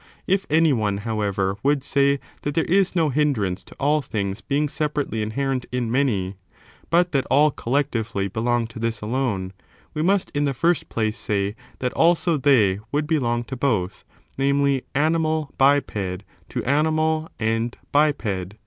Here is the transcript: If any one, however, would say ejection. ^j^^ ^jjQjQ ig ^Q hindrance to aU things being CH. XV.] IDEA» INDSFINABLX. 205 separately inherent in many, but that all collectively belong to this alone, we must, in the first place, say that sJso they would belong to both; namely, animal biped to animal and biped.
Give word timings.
If 0.25 0.47
any 0.49 0.73
one, 0.73 0.97
however, 1.05 1.57
would 1.61 1.83
say 1.83 2.13
ejection. 2.13 2.23
^j^^ 2.43 2.51
^jjQjQ 2.53 2.71
ig 2.71 3.11
^Q 3.11 3.13
hindrance 3.13 3.63
to 3.65 3.75
aU 3.79 4.01
things 4.01 4.41
being 4.41 4.65
CH. 4.65 4.71
XV.] 4.71 4.73
IDEA» 4.73 4.77
INDSFINABLX. 4.77 4.77
205 4.77 4.77
separately 4.77 5.21
inherent 5.21 5.65
in 5.71 5.91
many, 5.91 6.35
but 6.89 7.11
that 7.11 7.27
all 7.29 7.51
collectively 7.51 8.27
belong 8.27 8.65
to 8.65 8.79
this 8.79 9.01
alone, 9.01 9.53
we 9.93 10.01
must, 10.01 10.31
in 10.31 10.45
the 10.45 10.55
first 10.55 10.89
place, 10.89 11.19
say 11.19 11.55
that 11.77 11.93
sJso 11.93 12.41
they 12.41 12.79
would 12.91 13.05
belong 13.05 13.43
to 13.43 13.55
both; 13.55 14.03
namely, 14.39 14.81
animal 14.95 15.53
biped 15.59 15.93
to 16.49 16.63
animal 16.65 17.29
and 17.39 17.77
biped. 17.91 18.55